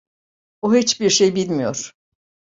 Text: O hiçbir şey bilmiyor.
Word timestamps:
O 0.61 0.73
hiçbir 0.75 1.09
şey 1.09 1.35
bilmiyor. 1.35 1.91